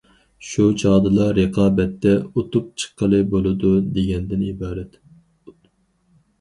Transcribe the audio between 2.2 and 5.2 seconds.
ئۇتۇپ چىققىلى بولىدۇ، دېگەندىن ئىبارەت.